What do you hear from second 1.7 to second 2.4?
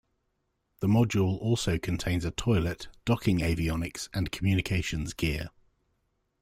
contains a